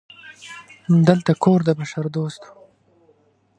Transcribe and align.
دلته 1.07 1.31
کور 1.43 1.59
د 1.67 1.69
بشردوستو 1.79 2.49